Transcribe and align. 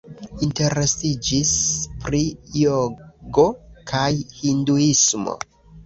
Interesiĝis 0.45 1.51
pri 2.07 2.23
jogo 2.63 3.49
kaj 3.93 4.11
hinduismo. 4.43 5.43